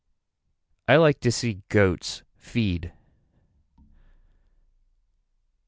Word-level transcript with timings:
I 0.87 0.95
like 0.95 1.19
to 1.19 1.31
see 1.31 1.61
goats 1.69 2.23
feed. 2.35 2.91